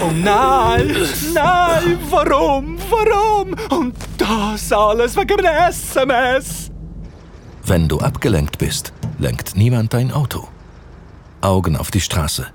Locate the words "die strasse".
11.90-12.46